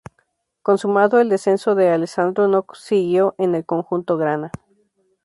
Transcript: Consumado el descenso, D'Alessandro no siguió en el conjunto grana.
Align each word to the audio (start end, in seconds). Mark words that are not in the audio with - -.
Consumado 0.63 1.19
el 1.19 1.29
descenso, 1.29 1.75
D'Alessandro 1.75 2.47
no 2.47 2.65
siguió 2.73 3.35
en 3.37 3.53
el 3.53 3.65
conjunto 3.67 4.17
grana. 4.17 4.51